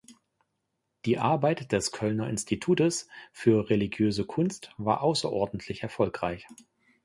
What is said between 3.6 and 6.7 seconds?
religiöse Kunst war außerordentlich erfolgreich.